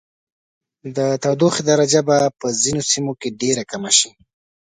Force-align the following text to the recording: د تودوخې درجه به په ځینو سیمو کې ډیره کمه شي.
د 0.95 0.97
تودوخې 1.23 1.61
درجه 1.69 2.01
به 2.07 2.17
په 2.39 2.47
ځینو 2.61 2.81
سیمو 2.91 3.13
کې 3.21 3.29
ډیره 3.41 3.63
کمه 3.71 3.91
شي. 3.97 4.09